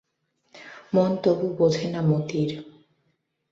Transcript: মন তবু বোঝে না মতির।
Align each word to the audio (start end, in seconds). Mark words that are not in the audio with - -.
মন 0.93 1.11
তবু 1.23 1.47
বোঝে 1.57 1.87
না 1.89 2.01
মতির। 2.01 2.51